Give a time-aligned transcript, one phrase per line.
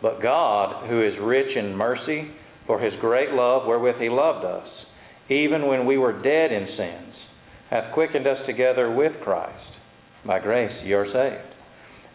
[0.00, 2.30] But God, who is rich in mercy,
[2.66, 4.68] for his great love wherewith he loved us,
[5.28, 7.14] even when we were dead in sins,
[7.70, 9.64] hath quickened us together with Christ.
[10.26, 11.54] By grace ye are saved.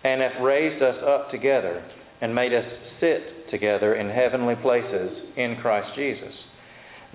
[0.04, 1.84] And hath raised us up together,
[2.22, 2.66] and made us
[3.00, 6.34] sit together in heavenly places in Christ Jesus,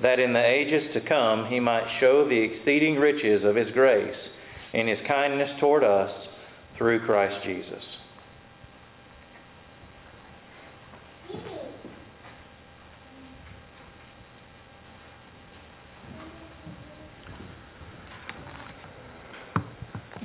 [0.03, 4.15] that in the ages to come he might show the exceeding riches of his grace
[4.73, 6.11] in his kindness toward us
[6.77, 7.83] through Christ Jesus.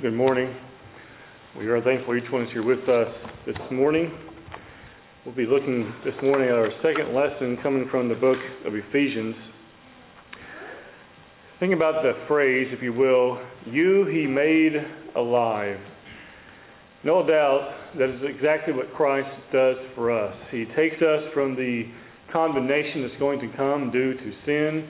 [0.04, 0.54] Good morning.
[1.56, 3.08] We are thankful each one is here with us
[3.46, 4.12] this morning.
[5.24, 9.34] We'll be looking this morning at our second lesson coming from the book of Ephesians.
[11.58, 14.74] Think about the phrase, if you will, you he made
[15.16, 15.78] alive.
[17.02, 20.36] No doubt that is exactly what Christ does for us.
[20.50, 21.84] He takes us from the
[22.30, 24.86] condemnation that's going to come due to sin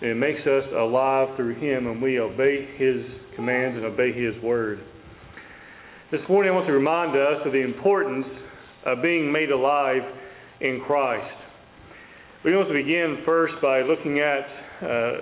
[0.00, 3.04] and it makes us alive through Him and we obey His
[3.34, 4.80] commands and obey His word.
[6.10, 8.26] This morning I want to remind us of the importance
[8.86, 10.02] of being made alive
[10.60, 11.34] in Christ.
[12.44, 14.46] We want to begin first by looking at
[14.80, 15.12] uh,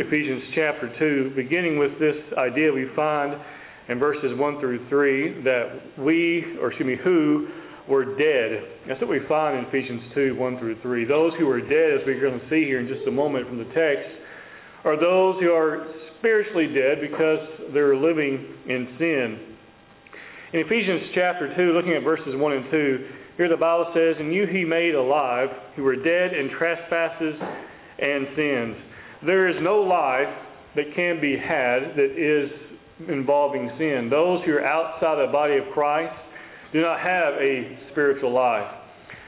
[0.00, 3.40] Ephesians chapter 2, beginning with this idea we find
[3.88, 7.46] in verses 1 through 3 that we, or excuse me, who
[7.88, 8.64] were dead.
[8.88, 11.04] That's what we find in Ephesians 2, 1 through 3.
[11.04, 13.58] Those who were dead, as we're going to see here in just a moment from
[13.58, 14.23] the text,
[14.84, 15.86] are those who are
[16.18, 19.54] spiritually dead because they're living in sin.
[20.52, 24.32] In Ephesians chapter 2, looking at verses 1 and 2, here the Bible says, And
[24.32, 27.34] you he made alive, who were dead in trespasses
[27.98, 28.76] and sins.
[29.26, 30.32] There is no life
[30.76, 32.50] that can be had that is
[33.08, 34.08] involving sin.
[34.10, 36.14] Those who are outside the body of Christ
[36.72, 38.83] do not have a spiritual life.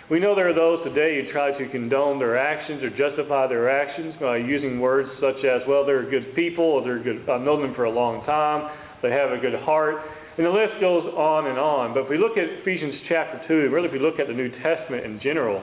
[0.09, 3.67] We know there are those today who try to condone their actions or justify their
[3.67, 7.61] actions by using words such as, well, they're good people, or they're good, I've known
[7.61, 8.71] them for a long time,
[9.03, 9.97] they have a good heart,
[10.39, 11.93] and the list goes on and on.
[11.93, 14.33] But if we look at Ephesians chapter 2, and really if we look at the
[14.33, 15.59] New Testament in general,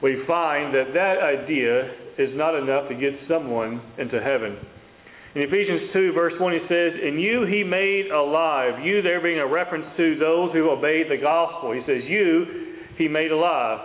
[0.00, 4.56] we find that that idea is not enough to get someone into heaven.
[5.36, 8.80] In Ephesians 2, verse 1, he says, In you he made alive.
[8.82, 11.76] You there being a reference to those who obeyed the gospel.
[11.76, 12.69] He says, You
[13.00, 13.80] he made alive,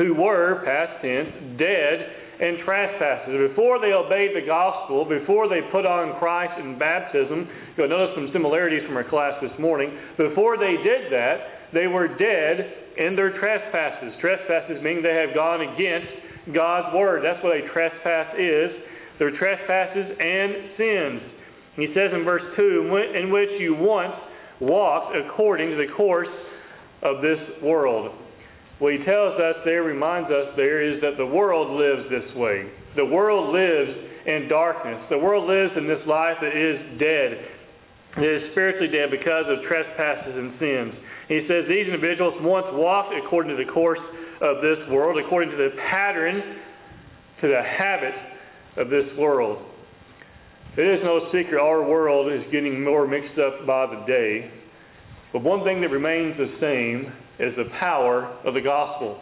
[0.00, 1.96] who were, past tense, dead
[2.40, 3.52] in trespasses.
[3.52, 7.46] Before they obeyed the gospel, before they put on Christ in baptism,
[7.76, 9.92] you'll notice some similarities from our class this morning.
[10.16, 14.16] Before they did that, they were dead in their trespasses.
[14.24, 17.20] Trespasses meaning they have gone against God's word.
[17.20, 18.72] That's what a trespass is.
[19.20, 21.20] Their trespasses and sins.
[21.76, 24.16] He says in verse 2, in which you once
[24.60, 26.32] walked according to the course
[27.02, 28.16] of this world.
[28.80, 32.64] What he tells us there, reminds us there, is that the world lives this way.
[32.96, 33.92] The world lives
[34.24, 35.04] in darkness.
[35.10, 37.44] The world lives in this life that is dead,
[38.16, 40.92] that is spiritually dead because of trespasses and sins.
[41.28, 44.00] He says these individuals once walked according to the course
[44.40, 46.40] of this world, according to the pattern,
[47.44, 48.16] to the habit
[48.80, 49.60] of this world.
[50.76, 54.50] It is no secret our world is getting more mixed up by the day.
[55.34, 59.18] But one thing that remains the same is the power of the gospel.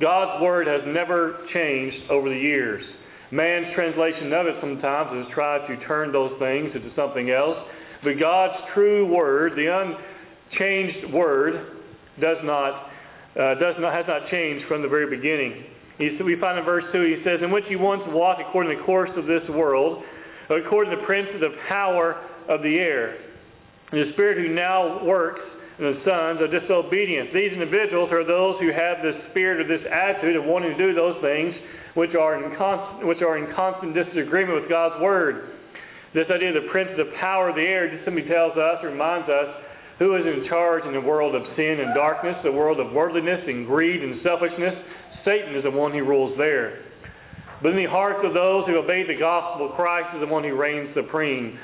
[0.00, 2.84] God's word has never changed over the years.
[3.30, 7.58] Man's translation of it sometimes has tried to turn those things into something else.
[8.02, 11.82] But God's true word, the unchanged word,
[12.20, 12.90] does not,
[13.34, 15.64] uh, does not, has not changed from the very beginning.
[15.98, 18.86] We find in verse 2, he says, In which you once walked according to the
[18.86, 20.04] course of this world,
[20.48, 23.18] according to the prince of the power of the air,
[23.90, 25.40] the spirit who now works
[25.78, 27.30] the sons of disobedience.
[27.30, 30.90] These individuals are those who have this spirit or this attitude of wanting to do
[30.94, 31.54] those things
[31.94, 35.54] which are in constant, which are in constant disagreement with God's word.
[36.14, 38.82] This idea of the prince of the power of the air just simply tells us,
[38.82, 39.48] reminds us,
[39.98, 43.42] who is in charge in the world of sin and darkness, the world of worldliness
[43.46, 44.74] and greed and selfishness.
[45.24, 46.86] Satan is the one who rules there.
[47.62, 50.54] But in the hearts of those who obey the gospel, Christ is the one who
[50.54, 51.58] reigns supreme.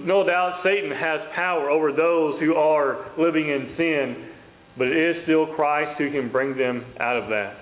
[0.00, 4.28] No doubt Satan has power over those who are living in sin
[4.76, 7.56] but it is still Christ who can bring them out of that.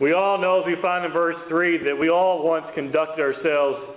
[0.00, 3.96] We all know, as we find in verse 3, that we all once conducted ourselves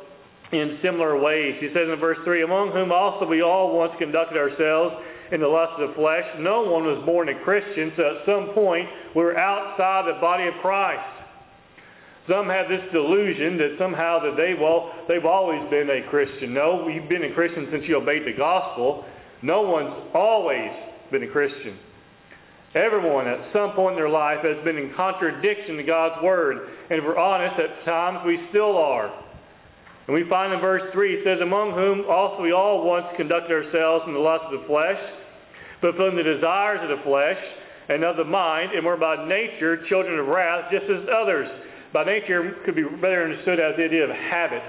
[0.52, 1.56] in similar ways.
[1.60, 4.96] He says in verse 3 Among whom also we all once conducted ourselves
[5.32, 6.24] in the lust of the flesh.
[6.40, 10.48] No one was born a Christian, so at some point we were outside the body
[10.48, 11.04] of Christ.
[12.28, 16.54] Some have this delusion that somehow that they well they've always been a Christian.
[16.54, 19.04] No, you've been a Christian since you obeyed the gospel.
[19.42, 20.72] No one's always
[21.12, 21.78] been a Christian.
[22.76, 26.58] Everyone at some point in their life has been in contradiction to God's Word.
[26.90, 29.14] And if we're honest, at times we still are.
[30.08, 33.52] And we find in verse 3, it says, Among whom also we all once conducted
[33.52, 35.00] ourselves in the lust of the flesh,
[35.80, 37.40] fulfilling the desires of the flesh
[37.88, 41.48] and of the mind, and were by nature children of wrath, just as others.
[41.94, 44.64] By nature could be better understood as the idea of habit.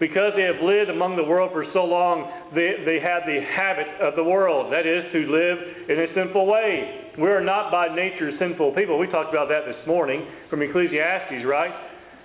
[0.00, 3.86] Because they have lived among the world for so long, they, they have the habit
[4.02, 4.74] of the world.
[4.74, 7.14] That is, to live in a sinful way.
[7.14, 8.98] We are not by nature sinful people.
[8.98, 11.70] We talked about that this morning from Ecclesiastes, right?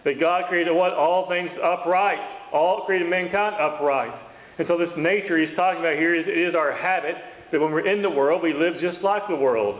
[0.03, 0.97] That God created what?
[0.97, 2.17] All things upright.
[2.51, 4.17] All created mankind upright.
[4.57, 7.15] And so this nature he's talking about here is, is our habit
[7.51, 9.77] that when we're in the world, we live just like the world.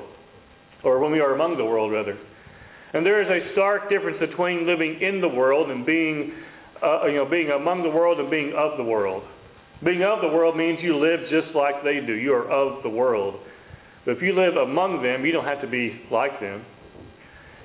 [0.83, 2.17] Or when we are among the world, rather.
[2.93, 6.33] And there is a stark difference between living in the world and being
[6.83, 9.23] uh, you know, being among the world and being of the world.
[9.83, 12.13] Being of the world means you live just like they do.
[12.13, 13.39] You are of the world.
[14.05, 16.65] But if you live among them, you don't have to be like them.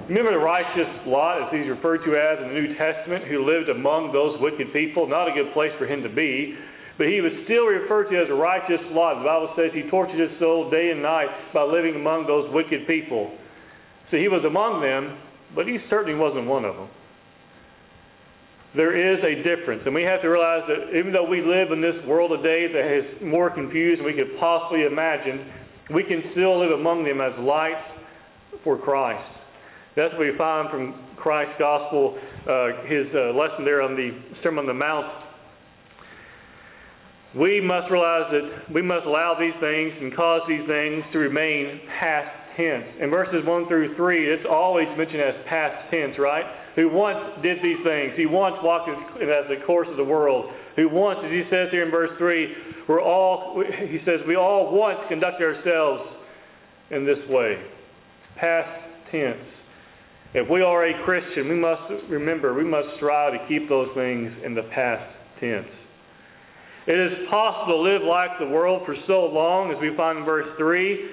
[0.08, 3.70] Remember the righteous Lot, as he's referred to as in the New Testament, who lived
[3.70, 5.08] among those wicked people?
[5.08, 6.54] Not a good place for him to be.
[6.98, 9.18] But he was still referred to as a righteous Lot.
[9.18, 12.86] The Bible says he tortured his soul day and night by living among those wicked
[12.86, 13.34] people.
[14.14, 15.18] So he was among them,
[15.58, 16.86] but he certainly wasn't one of them
[18.76, 19.82] there is a difference.
[19.86, 22.86] And we have to realize that even though we live in this world today that
[22.90, 25.46] is more confused than we could possibly imagine,
[25.94, 27.86] we can still live among them as lights
[28.64, 29.24] for Christ.
[29.96, 32.18] That's what we find from Christ's gospel,
[32.50, 34.10] uh, his uh, lesson there on the
[34.42, 35.06] Sermon on the Mount.
[37.38, 41.80] We must realize that we must allow these things and cause these things to remain
[42.00, 42.84] past tense.
[43.00, 46.44] In verses 1 through 3, it's always mentioned as past tense, right?
[46.74, 48.12] who once did these things.
[48.16, 50.52] He once walked as the course of the world.
[50.76, 52.54] Who once, as he says here in verse 3,
[52.88, 56.02] we're all, he says, we all once conduct ourselves
[56.90, 57.62] in this way.
[58.36, 58.68] Past
[59.12, 59.38] tense.
[60.34, 64.32] If we are a Christian, we must remember, we must strive to keep those things
[64.44, 65.06] in the past
[65.38, 65.70] tense.
[66.86, 70.24] It is possible to live like the world for so long, as we find in
[70.24, 71.10] verse 3,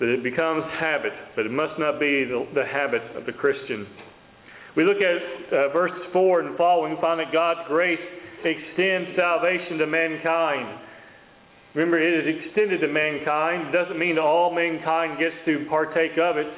[0.00, 3.86] that it becomes habit, but it must not be the, the habit of the Christian.
[4.76, 8.00] We look at uh, verse 4 and following, we find that God's grace
[8.44, 10.80] extends salvation to mankind.
[11.74, 13.68] Remember, it is extended to mankind.
[13.68, 16.48] It doesn't mean that all mankind gets to partake of it.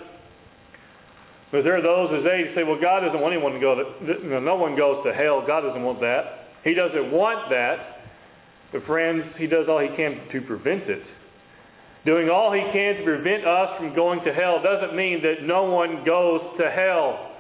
[1.52, 4.40] But there are those as they say, well, God doesn't want anyone to go to,
[4.40, 5.44] no one goes to hell.
[5.46, 6.50] God doesn't want that.
[6.64, 8.10] He doesn't want that.
[8.72, 11.02] But friends, He does all He can to prevent it.
[12.04, 15.64] Doing all He can to prevent us from going to hell doesn't mean that no
[15.64, 17.32] one goes to hell.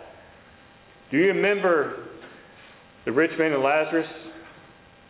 [1.10, 2.08] Do you remember
[3.04, 4.08] the rich man and Lazarus?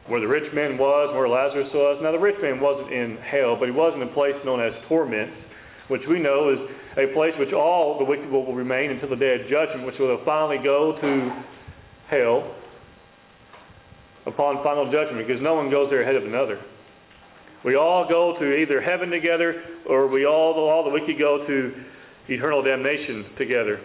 [0.08, 2.00] Where the rich man was, where Lazarus was?
[2.02, 4.74] Now, the rich man wasn't in hell, but he was in a place known as
[4.86, 5.32] torment,
[5.88, 6.58] which we know is
[6.98, 10.20] a place which all the wicked will remain until the day of judgment, which will
[10.26, 11.10] finally go to
[12.10, 12.54] hell
[14.26, 16.60] upon final judgment, because no one goes there ahead of another.
[17.64, 21.46] We all go to either heaven together, or we all, all that we could go
[21.46, 21.72] to
[22.28, 23.80] eternal damnation together.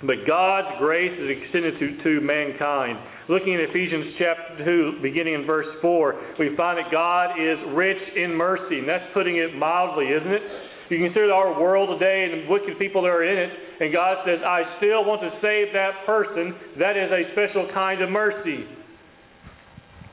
[0.00, 2.98] But God's grace is extended to, to mankind.
[3.28, 8.00] Looking at Ephesians chapter 2, beginning in verse 4, we find that God is rich
[8.14, 8.78] in mercy.
[8.78, 10.42] And that's putting it mildly, isn't it?
[10.90, 13.50] You consider our world today and the wicked people that are in it,
[13.80, 16.54] and God says, I still want to save that person.
[16.78, 18.64] That is a special kind of mercy.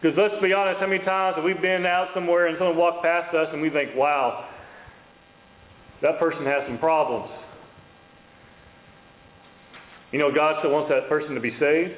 [0.04, 3.06] Because let's be honest, how many times have we been out somewhere and someone walked
[3.08, 4.50] past us and we think, wow,
[6.02, 7.32] that person has some problems.
[10.12, 11.96] You know, God still wants that person to be saved.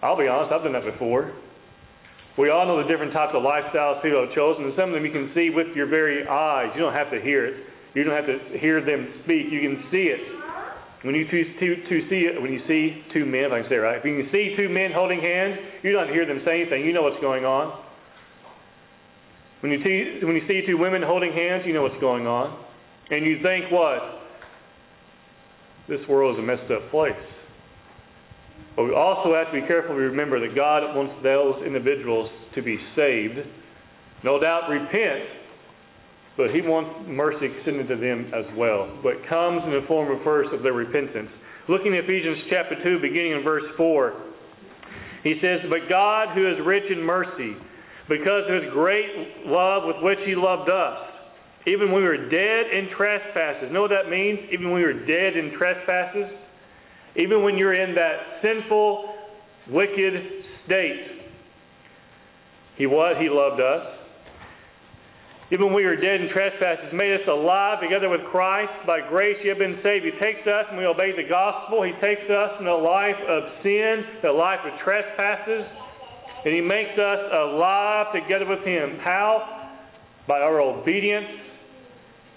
[0.00, 1.36] I'll be honest, I've done that before.
[2.38, 5.04] We all know the different types of lifestyles people have chosen, and some of them
[5.04, 6.72] you can see with your very eyes.
[6.74, 7.56] You don't have to hear it.
[7.92, 9.52] You don't have to hear them speak.
[9.52, 10.20] You can see it.
[11.02, 13.76] When you two, two, two see when you see two men, if I can say
[13.76, 16.84] it right, if you see two men holding hands, you don't hear them say anything.
[16.84, 17.82] You know what's going on.
[19.60, 22.58] When you see when you see two women holding hands, you know what's going on,
[23.10, 24.26] and you think what?
[25.88, 27.12] this world is a messed up place.
[28.74, 32.62] But we also have to be careful to remember that God wants those individuals to
[32.62, 33.38] be saved.
[34.24, 35.24] No doubt repent,
[36.36, 38.88] but He wants mercy extended to them as well.
[39.02, 41.30] But comes in the form of first of their repentance.
[41.68, 44.26] Looking at Ephesians chapter 2, beginning in verse 4,
[45.26, 47.56] he says, But God, who is rich in mercy,
[48.08, 50.98] because of His great love with which He loved us,
[51.66, 53.72] even when we were dead in trespasses.
[53.72, 54.38] Know what that means?
[54.52, 56.30] Even when we were dead in trespasses?
[57.16, 59.14] Even when you're in that sinful,
[59.70, 60.14] wicked
[60.64, 61.26] state.
[62.76, 63.95] He was, He loved us.
[65.52, 68.72] Even when we were dead in trespasses, made us alive together with Christ.
[68.84, 70.04] By grace you have been saved.
[70.04, 71.84] He takes us and we obey the gospel.
[71.84, 75.62] He takes us in the life of sin, the life of trespasses,
[76.44, 78.98] and He makes us alive together with Him.
[78.98, 79.70] How?
[80.26, 81.30] By our obedience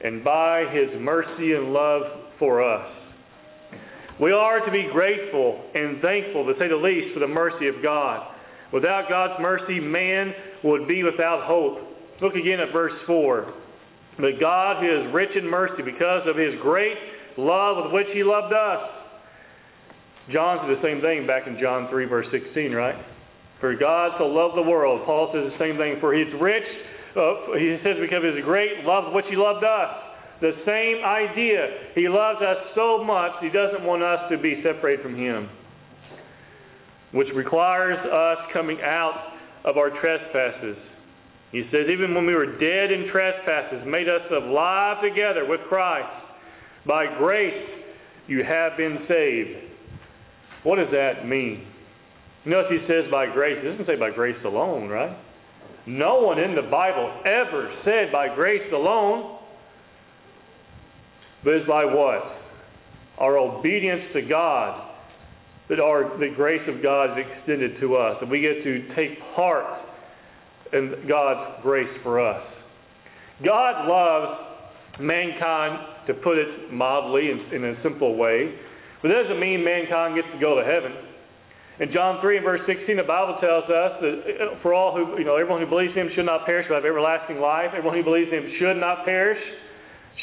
[0.04, 2.04] and by His mercy and love
[2.38, 2.86] for us.
[4.22, 7.82] We are to be grateful and thankful, to say the least, for the mercy of
[7.82, 8.36] God.
[8.72, 10.32] Without God's mercy, man
[10.64, 11.89] would be without hope.
[12.22, 13.54] Look again at verse 4.
[14.18, 16.98] But God, who is rich in mercy, because of his great
[17.38, 18.90] love with which he loved us.
[20.32, 22.96] John said the same thing back in John 3, verse 16, right?
[23.60, 25.02] For God so loved the world.
[25.06, 25.98] Paul says the same thing.
[26.00, 26.68] For he's rich,
[27.16, 30.10] uh, he says, because of his great love with which he loved us.
[30.42, 31.92] The same idea.
[31.96, 35.50] He loves us so much, he doesn't want us to be separated from him.
[37.12, 39.34] Which requires us coming out
[39.66, 40.78] of our trespasses.
[41.52, 46.26] He says, even when we were dead in trespasses, made us alive together with Christ.
[46.86, 47.68] By grace
[48.28, 49.70] you have been saved.
[50.64, 51.66] What does that mean?
[52.46, 53.58] You notice he says by grace.
[53.62, 55.18] He doesn't say by grace alone, right?
[55.88, 59.40] No one in the Bible ever said by grace alone.
[61.44, 62.24] But it's by what?
[63.18, 64.88] Our obedience to God.
[65.70, 68.18] That our the grace of God is extended to us.
[68.22, 69.66] And we get to take part
[70.72, 72.44] and God's grace for us.
[73.44, 74.50] God loves
[75.00, 78.54] mankind, to put it mildly in, in a simple way,
[79.02, 80.92] but that doesn't mean mankind gets to go to heaven.
[81.80, 85.16] In John 3 and verse 16, the Bible tells us that uh, for all who,
[85.16, 87.72] you know, everyone who believes in him should not perish but have everlasting life.
[87.72, 89.40] Everyone who believes in him should not perish.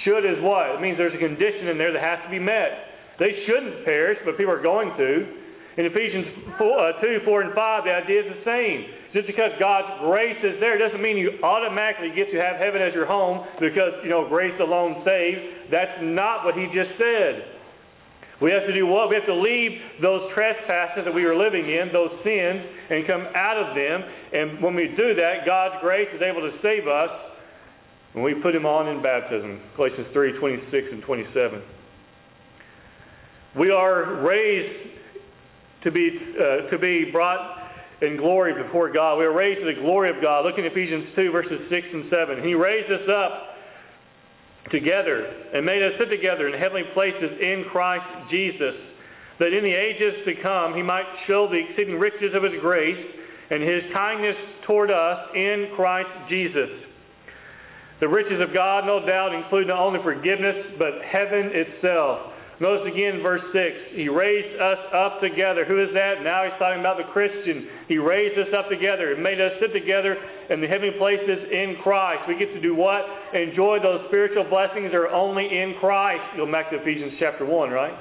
[0.05, 0.76] Should is what?
[0.76, 2.93] It means there's a condition in there that has to be met.
[3.17, 5.46] They shouldn't perish, but people are going to.
[5.76, 8.88] In Ephesians 4, uh, 2, 4, and 5, the idea is the same.
[9.12, 12.97] Just because God's grace is there doesn't mean you automatically get to have heaven as
[12.97, 15.68] your home because, you know, grace alone saves.
[15.71, 17.61] That's not what he just said.
[18.40, 19.09] We have to do what?
[19.09, 23.28] We have to leave those trespasses that we were living in, those sins, and come
[23.37, 24.00] out of them.
[24.33, 27.12] And when we do that, God's grace is able to save us
[28.12, 29.61] when we put him on in baptism.
[29.76, 31.62] Galatians 3, 26 and 27.
[33.59, 34.96] We are raised
[35.85, 37.66] to be, uh, to be brought
[38.02, 39.18] in glory before God.
[39.18, 40.45] We are raised to the glory of God.
[40.45, 42.45] Look in Ephesians 2, verses 6 and 7.
[42.45, 43.56] He raised us up
[44.71, 48.75] together and made us sit together in heavenly places in Christ Jesus,
[49.38, 53.00] that in the ages to come he might show the exceeding riches of his grace
[53.50, 56.68] and his kindness toward us in Christ Jesus.
[58.00, 62.36] The riches of God, no doubt, include not only forgiveness, but heaven itself.
[62.58, 64.00] Notice again verse 6.
[64.00, 65.68] He raised us up together.
[65.68, 66.25] Who is that?
[66.25, 67.68] Now he's talking about the Christian.
[67.86, 70.16] He raised us up together and made us sit together
[70.48, 72.25] in the heavenly places in Christ.
[72.25, 73.04] We get to do what?
[73.36, 76.25] Enjoy those spiritual blessings that are only in Christ.
[76.40, 77.92] Go back to Ephesians chapter 1, right?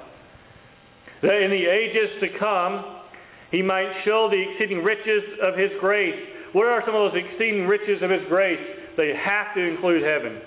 [1.21, 3.03] That in the ages to come,
[3.51, 6.15] he might show the exceeding riches of his grace.
[6.55, 8.59] What are some of those exceeding riches of his grace?
[8.95, 10.39] They have to include heaven.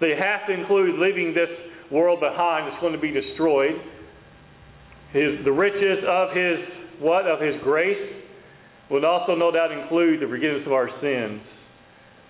[0.00, 1.48] They have to include leaving this
[1.90, 3.76] world behind that's going to be destroyed.
[5.12, 6.58] His, the riches of his
[7.00, 7.26] what?
[7.26, 8.14] Of his grace
[8.90, 11.40] would also no doubt include the forgiveness of our sins.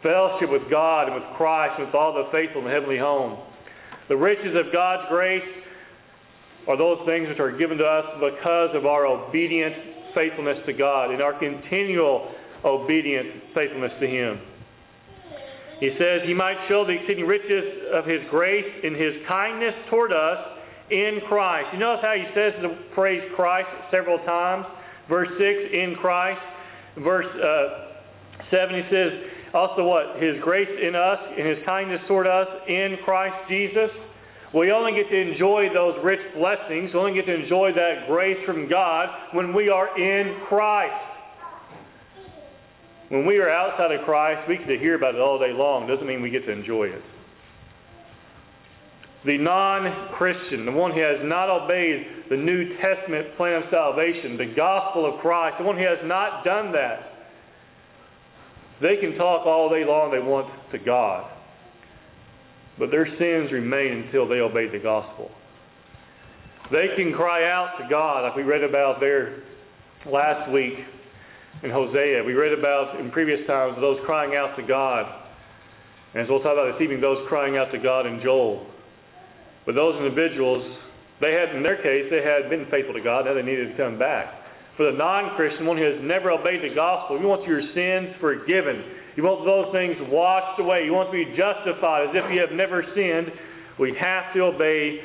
[0.03, 3.39] Fellowship with God and with Christ and with all the faithful in the heavenly home.
[4.09, 5.43] The riches of God's grace
[6.69, 9.75] are those things which are given to us because of our obedient
[10.15, 12.31] faithfulness to God and our continual
[12.65, 14.41] obedient faithfulness to Him.
[15.81, 20.13] He says, He might show the exceeding riches of His grace in His kindness toward
[20.13, 20.39] us
[20.91, 21.69] in Christ.
[21.73, 24.67] You notice how He says the phrase Christ several times?
[25.09, 25.41] Verse 6,
[25.73, 26.41] in Christ.
[26.99, 29.13] Verse uh, 7, He says,
[29.55, 30.21] also what?
[30.21, 33.91] His grace in us, in His kindness toward us in Christ Jesus.
[34.55, 38.39] We only get to enjoy those rich blessings, we only get to enjoy that grace
[38.47, 41.08] from God when we are in Christ.
[43.09, 45.87] When we are outside of Christ, we get to hear about it all day long.
[45.87, 47.03] Doesn't mean we get to enjoy it.
[49.25, 54.37] The non Christian, the one who has not obeyed the New Testament plan of salvation,
[54.37, 57.01] the gospel of Christ, the one who has not done that,
[58.81, 61.33] they can talk all day long they want to God.
[62.79, 65.31] but their sins remain until they obey the gospel.
[66.71, 69.43] They can cry out to God, like we read about there
[70.07, 70.75] last week
[71.63, 72.23] in Hosea.
[72.25, 75.07] We read about in previous times those crying out to God.
[76.15, 78.67] And as we'll talk about this evening, those crying out to God in Joel.
[79.67, 80.65] But those individuals,
[81.21, 83.77] they had, in their case, they had been faithful to God, now they needed to
[83.77, 84.33] come back.
[84.79, 88.15] For the non Christian, one who has never obeyed the gospel, you want your sins
[88.21, 89.19] forgiven.
[89.19, 90.87] You want those things washed away.
[90.87, 93.35] You want to be justified as if you have never sinned.
[93.83, 95.03] We have to obey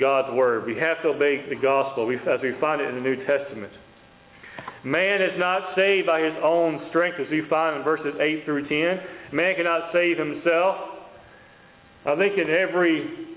[0.00, 0.64] God's word.
[0.64, 3.72] We have to obey the gospel as we find it in the New Testament.
[4.84, 8.68] Man is not saved by his own strength, as we find in verses 8 through
[8.68, 9.36] 10.
[9.36, 10.76] Man cannot save himself.
[12.06, 13.28] I think in every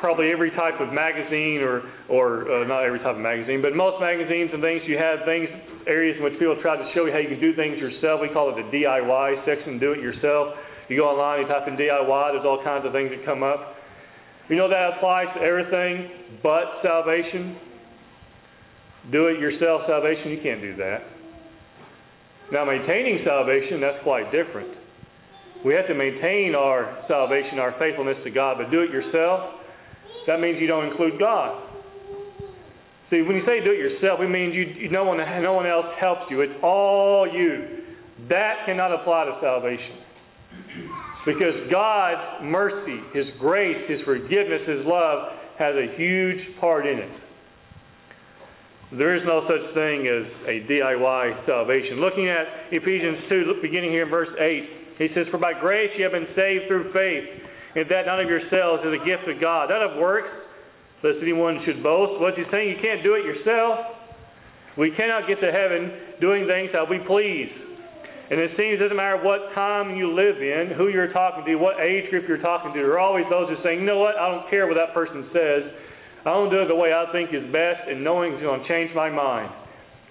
[0.00, 4.00] probably every type of magazine or or uh, not every type of magazine, but most
[4.00, 5.46] magazines and things you have things
[5.86, 8.20] areas in which people try to show you how you can do things yourself.
[8.20, 10.54] We call it the DIY section, do it yourself.
[10.88, 13.76] You go online, you type in DIY, there's all kinds of things that come up.
[14.48, 17.67] You know that applies to everything but salvation.
[19.10, 20.98] Do it yourself salvation, you can't do that.
[22.52, 24.68] Now maintaining salvation, that's quite different.
[25.64, 29.58] We have to maintain our salvation, our faithfulness to God, but do it yourself,
[30.26, 31.62] that means you don't include God.
[33.10, 35.86] See, when you say do it yourself, it means you, no, one, no one else
[35.98, 36.42] helps you.
[36.42, 37.84] It's all you.
[38.28, 40.04] That cannot apply to salvation.
[41.24, 47.10] Because God's mercy, His grace, His forgiveness, His love has a huge part in it.
[48.88, 52.00] There is no such thing as a DIY salvation.
[52.00, 56.04] Looking at Ephesians 2, beginning here in verse 8, he says, For by grace you
[56.04, 57.28] have been saved through faith
[57.76, 59.68] and that none of yourselves is a gift of God.
[59.68, 60.32] Not of works,
[61.04, 62.16] lest anyone should boast.
[62.16, 62.72] What's he saying?
[62.72, 64.00] You can't do it yourself.
[64.80, 67.52] We cannot get to heaven doing things how we please.
[68.30, 71.56] And it seems it doesn't matter what time you live in, who you're talking to,
[71.56, 72.78] what age group you're talking to.
[72.78, 74.92] There are always those who are saying, you know what, I don't care what that
[74.92, 75.64] person says.
[76.28, 78.68] I don't do it the way I think is best, and knowing is going to
[78.68, 79.48] change my mind.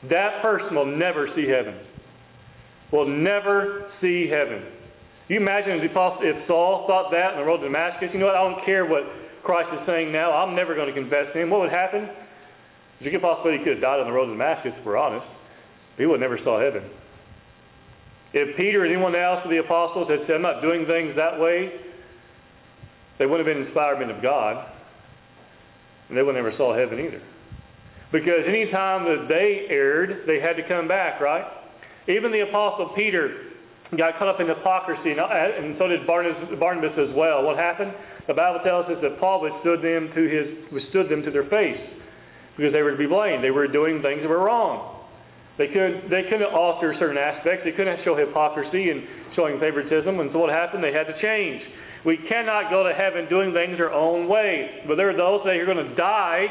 [0.10, 1.78] That person will never see heaven.
[2.92, 4.66] Will never see heaven.
[5.28, 8.36] You imagine if Saul thought that on the road to Damascus, you know what?
[8.36, 9.04] I don't care what
[9.44, 10.34] Christ is saying now.
[10.34, 11.52] I'm never going to confess to him.
[11.52, 12.10] What would happen?
[12.98, 14.98] There's a good possibility he could have died on the road to Damascus, if we're
[14.98, 15.28] honest.
[15.98, 16.90] He would never saw heaven.
[18.34, 21.38] If Peter or anyone else of the apostles had said, I'm not doing things that
[21.38, 21.78] way,
[23.20, 24.74] they wouldn't have been inspired men of God.
[26.10, 27.22] And they would never saw heaven either.
[28.12, 31.44] Because any time that they erred, they had to come back, right?
[32.08, 33.52] Even the apostle Peter
[33.96, 37.44] got caught up in hypocrisy, and, uh, and so did Barnabas, Barnabas as well.
[37.44, 37.92] What happened?
[38.28, 41.80] The Bible tells us that Paul withstood them to his withstood them to their face
[42.56, 43.44] because they were to be blamed.
[43.44, 45.08] They were doing things that were wrong.
[45.58, 47.64] They could they couldn't alter certain aspects.
[47.64, 50.20] They couldn't show hypocrisy and showing favoritism.
[50.20, 50.84] And so what happened?
[50.84, 51.64] They had to change.
[52.08, 54.86] We cannot go to heaven doing things our own way.
[54.88, 56.46] But there are those that are going to die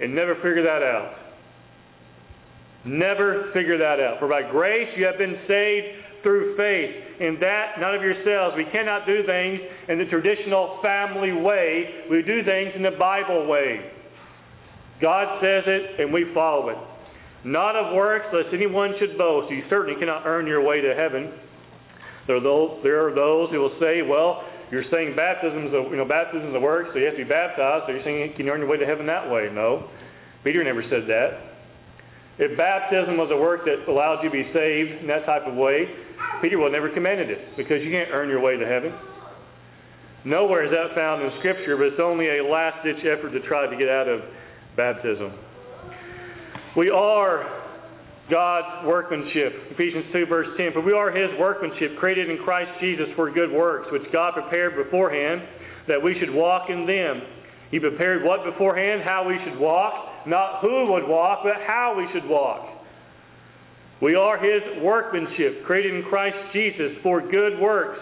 [0.00, 1.12] and never figure that out.
[2.86, 4.18] Never figure that out.
[4.18, 5.86] For by grace you have been saved
[6.22, 7.20] through faith.
[7.20, 8.56] In that, none of yourselves.
[8.56, 12.08] We cannot do things in the traditional family way.
[12.10, 13.92] We do things in the Bible way.
[15.02, 16.78] God says it, and we follow it.
[17.44, 19.52] Not of works, lest anyone should boast.
[19.52, 21.30] You certainly cannot earn your way to heaven.
[22.26, 26.48] There are those who will say, well, you're saying baptism is a, you know, baptism
[26.48, 28.64] is a work, so you have to be baptized, so you're saying you can earn
[28.64, 29.52] your way to heaven that way.
[29.52, 29.92] No.
[30.42, 31.52] Peter never said that.
[32.40, 35.54] If baptism was a work that allowed you to be saved in that type of
[35.54, 35.84] way,
[36.40, 38.96] Peter would never commanded it because you can't earn your way to heaven.
[40.24, 43.68] Nowhere is that found in Scripture, but it's only a last ditch effort to try
[43.68, 44.22] to get out of
[44.74, 45.36] baptism.
[46.78, 47.61] We are
[48.32, 49.76] God's workmanship.
[49.76, 50.72] Ephesians 2, verse 10.
[50.72, 54.72] For we are His workmanship, created in Christ Jesus for good works, which God prepared
[54.74, 55.42] beforehand
[55.86, 57.20] that we should walk in them.
[57.70, 59.02] He prepared what beforehand?
[59.04, 62.68] How we should walk not who would walk, but how we should walk.
[64.00, 68.00] We are His workmanship, created in Christ Jesus for good works,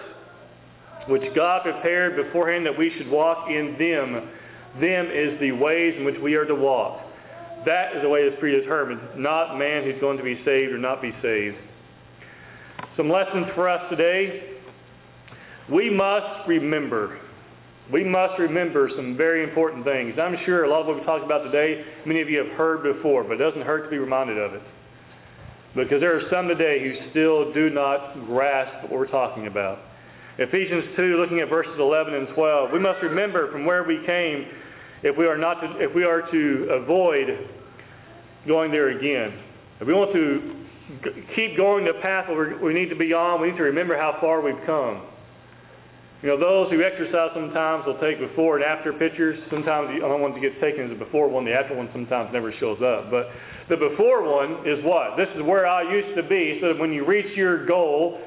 [1.09, 4.29] which God prepared beforehand that we should walk in them.
[4.81, 7.01] Them is the ways in which we are to walk.
[7.66, 11.03] That is the way that's predetermined, not man who's going to be saved or not
[11.03, 11.57] be saved.
[12.96, 14.57] Some lessons for us today.
[15.70, 17.20] We must remember
[17.92, 20.14] we must remember some very important things.
[20.20, 22.83] I'm sure a lot of what we talked about today, many of you have heard
[22.83, 24.62] before, but it doesn't hurt to be reminded of it.
[25.75, 29.79] Because there are some today who still do not grasp what we're talking about.
[30.38, 34.46] Ephesians 2, looking at verses 11 and 12, we must remember from where we came
[35.02, 37.26] if we are, not to, if we are to avoid
[38.46, 39.38] going there again.
[39.80, 40.66] If we want to
[41.36, 42.28] keep going the path
[42.62, 45.06] we need to be on, we need to remember how far we've come.
[46.22, 49.40] You know, those who exercise sometimes will take before and after pictures.
[49.48, 51.46] Sometimes the only one that gets taken is the before one.
[51.46, 53.08] The after one sometimes never shows up.
[53.08, 53.32] But
[53.72, 55.16] the before one is what?
[55.16, 58.20] This is where I used to be, so that when you reach your goal,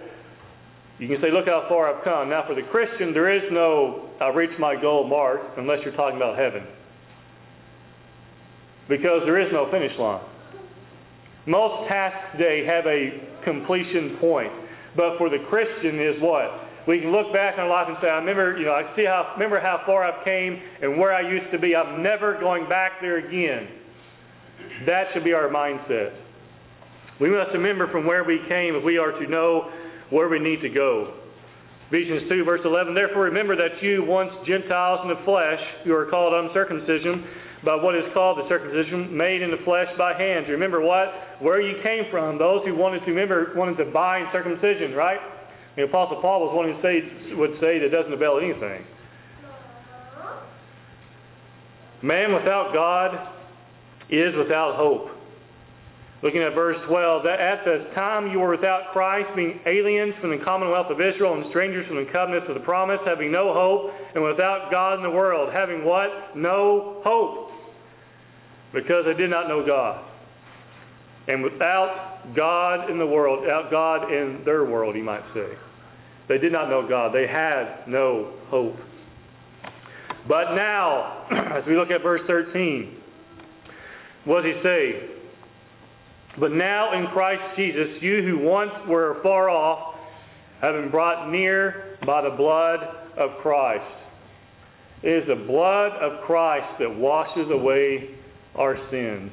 [1.04, 2.30] you can say, look how far I've come.
[2.30, 6.16] Now, for the Christian, there is no, I've reached my goal mark, unless you're talking
[6.16, 6.64] about heaven.
[8.88, 10.24] Because there is no finish line.
[11.46, 14.52] Most tasks today have a completion point.
[14.96, 16.64] But for the Christian is what?
[16.88, 19.32] we can look back on life and say, I remember, you know, I see how
[19.34, 21.76] remember how far I've came and where I used to be.
[21.76, 23.68] I'm never going back there again.
[24.86, 26.16] That should be our mindset.
[27.22, 29.72] We must remember from where we came if we are to know
[30.14, 31.18] where we need to go.
[31.90, 32.94] Ephesians 2, verse 11.
[32.94, 37.26] Therefore, remember that you, once Gentiles in the flesh, you are called uncircumcision
[37.66, 40.46] by what is called the circumcision made in the flesh by hands.
[40.50, 41.42] Remember what?
[41.42, 42.38] Where you came from.
[42.38, 45.20] Those who wanted to remember wanted to bind circumcision, right?
[45.76, 48.86] The Apostle Paul was one who say, would say that doesn't avail anything.
[52.02, 53.16] Man without God
[54.10, 55.13] is without hope.
[56.24, 60.32] Looking at verse 12, that at the time you were without Christ, being aliens from
[60.32, 63.92] the commonwealth of Israel and strangers from the covenants of the promise, having no hope,
[64.16, 66.08] and without God in the world, having what?
[66.34, 67.52] No hope.
[68.74, 70.02] Because they did not know God.
[71.28, 75.48] And without God in the world, without God in their world, you might say.
[76.30, 77.14] They did not know God.
[77.14, 78.76] They had no hope.
[80.26, 81.28] But now,
[81.60, 82.98] as we look at verse 13,
[84.24, 85.23] what does he say?
[86.40, 89.96] But now in Christ Jesus, you who once were far off
[90.62, 92.80] have been brought near by the blood
[93.18, 93.84] of Christ.
[95.04, 98.16] It is the blood of Christ that washes away
[98.56, 99.32] our sins.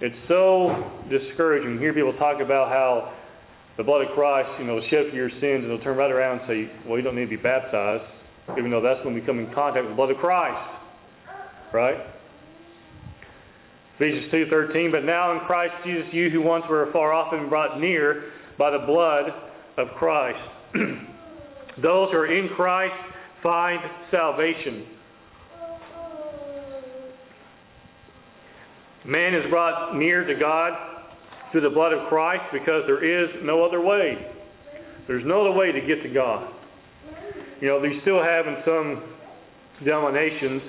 [0.00, 3.14] It's so discouraging to hear people talk about how
[3.78, 6.40] the blood of Christ, you know, shed for your sins, and they'll turn right around
[6.40, 8.04] and say, well, you don't need to be baptized,
[8.58, 10.82] even though that's when we come in contact with the blood of Christ.
[11.72, 11.96] Right?
[13.98, 17.80] Ephesians 2.13, But now in Christ Jesus, you who once were far off and brought
[17.80, 19.24] near by the blood
[19.78, 20.38] of Christ.
[21.82, 22.94] Those who are in Christ
[23.42, 23.80] find
[24.10, 24.86] salvation.
[29.06, 30.72] Man is brought near to God
[31.52, 34.16] through the blood of Christ because there is no other way.
[35.06, 36.52] There's no other way to get to God.
[37.60, 39.14] You know, they still have in some
[39.84, 40.60] denominations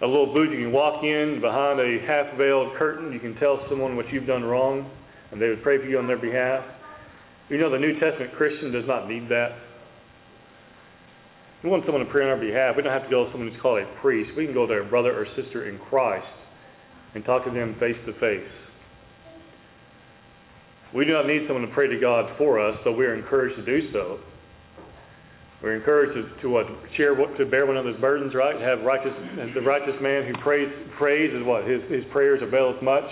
[0.00, 3.12] a little booth you can walk in behind a half veiled curtain.
[3.12, 4.90] You can tell someone what you've done wrong,
[5.32, 6.64] and they would pray for you on their behalf.
[7.48, 9.58] You know, the New Testament Christian does not need that.
[11.64, 12.76] We want someone to pray on our behalf.
[12.76, 14.30] We don't have to go to someone who's called a priest.
[14.36, 16.26] We can go to a brother or sister in Christ
[17.14, 18.52] and talk to them face to face.
[20.94, 23.56] We do not need someone to pray to God for us, so we are encouraged
[23.56, 24.20] to do so.
[25.62, 26.66] We're encouraged to, to what
[26.96, 28.60] share to bear one another's burdens, right?
[28.60, 29.12] Have righteous
[29.54, 33.08] the righteous man who prays prays is what his his prayers avail us much.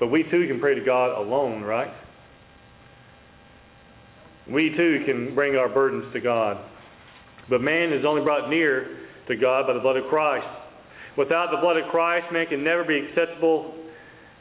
[0.00, 1.92] But we too can pray to God alone, right?
[4.50, 6.58] We too can bring our burdens to God.
[7.48, 10.46] But man is only brought near to God by the blood of Christ.
[11.16, 13.74] Without the blood of Christ, man can never be acceptable,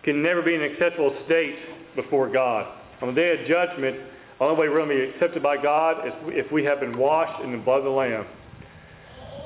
[0.04, 1.56] can never be in an acceptable state
[1.96, 2.66] before God.
[3.02, 3.98] On the day of judgment,
[4.42, 6.98] the only way we're going to be accepted by God is if we have been
[6.98, 8.26] washed in the blood of the Lamb.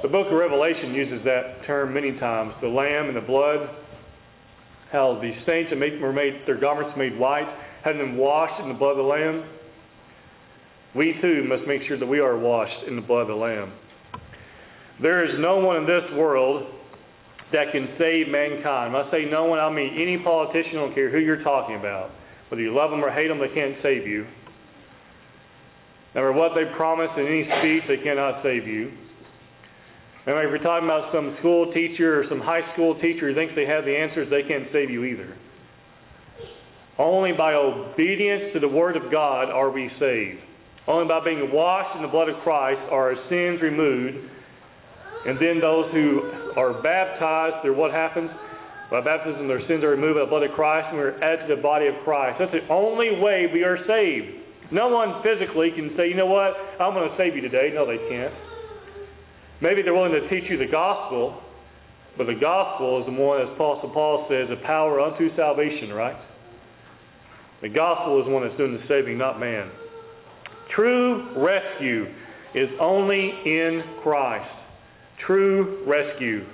[0.01, 3.75] The book of Revelation uses that term many times the Lamb and the blood.
[4.93, 7.43] How the saints were made, their garments made white,
[7.83, 9.43] having them washed in the blood of the Lamb.
[10.95, 13.73] We too must make sure that we are washed in the blood of the Lamb.
[15.01, 16.71] There is no one in this world
[17.51, 18.93] that can save mankind.
[18.93, 21.75] When I say no one, I mean any politician, I don't care who you're talking
[21.75, 22.11] about.
[22.47, 24.25] Whether you love them or hate them, they can't save you.
[26.15, 28.87] No matter what they promise in any speech, they cannot save you.
[30.25, 33.53] And if you're talking about some school teacher or some high school teacher who thinks
[33.53, 35.35] they have the answers, they can't save you either.
[36.97, 40.39] Only by obedience to the Word of God are we saved.
[40.87, 44.31] Only by being washed in the blood of Christ are our sins removed.
[45.27, 48.31] And then those who are baptized, through what happens?
[48.89, 51.55] By baptism, their sins are removed by the blood of Christ, and we're added to
[51.57, 52.37] the body of Christ.
[52.39, 54.44] That's the only way we are saved.
[54.71, 57.71] No one physically can say, you know what, I'm going to save you today.
[57.73, 58.33] No, they can't.
[59.61, 61.41] Maybe they're willing to teach you the gospel,
[62.17, 66.17] but the gospel is the one, as Apostle Paul says, a power unto salvation, right?
[67.61, 69.71] The gospel is the one that's doing the saving, not man.
[70.75, 72.05] True rescue
[72.53, 74.49] is only in Christ.
[75.25, 76.45] True rescue.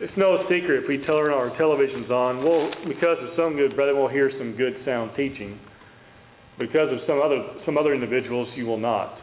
[0.00, 3.94] It's no secret if we turn our televisions on, well, because of some good brother,
[3.94, 5.58] we'll hear some good sound teaching.
[6.58, 9.18] because of some other some other individuals, you will not.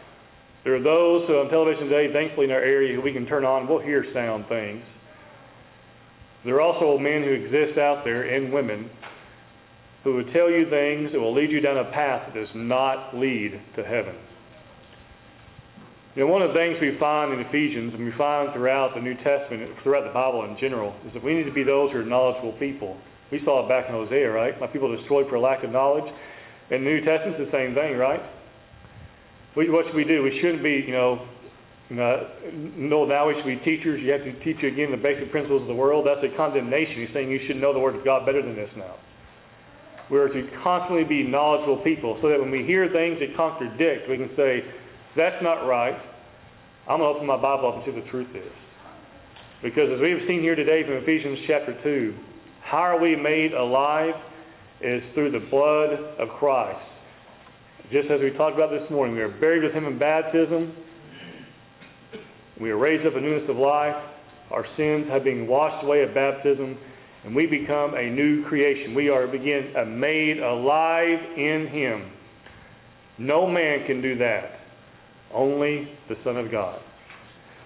[0.63, 3.45] There are those who on television today, thankfully in our area, who we can turn
[3.45, 4.83] on, we'll hear sound things.
[6.43, 8.89] There are also men who exist out there, and women,
[10.03, 13.15] who will tell you things that will lead you down a path that does not
[13.15, 14.15] lead to heaven.
[16.19, 18.99] You know, one of the things we find in Ephesians, and we find throughout the
[18.99, 21.99] New Testament, throughout the Bible in general, is that we need to be those who
[21.99, 22.99] are knowledgeable people.
[23.31, 24.51] We saw it back in Hosea, right?
[24.59, 26.03] My people are destroyed for lack of knowledge.
[26.75, 28.19] In the New Testament, it's the same thing, right?
[29.55, 30.19] We, what should we do?
[30.19, 31.23] We shouldn't be, you know,
[31.87, 34.03] no, now we should be teachers.
[34.03, 36.03] You have to teach you again the basic principles of the world.
[36.03, 36.99] That's a condemnation.
[36.99, 38.99] He's saying you should know the Word of God better than this now.
[40.11, 44.19] We're to constantly be knowledgeable people so that when we hear things that contradict, we
[44.19, 44.67] can say,
[45.19, 45.99] that's not right.
[46.87, 48.51] I'm going to open my Bible up and see what the truth is.
[49.61, 52.15] Because as we've seen here today from Ephesians chapter 2,
[52.63, 54.13] how are we made alive?
[54.81, 56.79] Is through the blood of Christ.
[57.91, 60.73] Just as we talked about this morning, we are buried with Him in baptism.
[62.61, 63.95] We are raised up in newness of life.
[64.51, 66.77] Our sins have been washed away at baptism,
[67.25, 68.95] and we become a new creation.
[68.95, 72.11] We are uh, made alive in Him.
[73.17, 74.58] No man can do that.
[75.33, 76.79] Only the Son of God.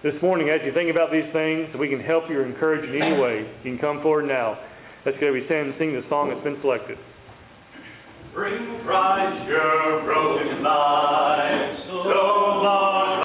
[0.02, 2.94] This morning, as you think about these things, we can help you or encourage you
[2.94, 3.48] in any way.
[3.64, 4.58] You can come forward now.
[5.06, 5.32] Let's go.
[5.32, 6.98] We stand and sing the song that's been selected.
[8.34, 11.88] Bring Christ your broken lives.
[11.88, 12.04] So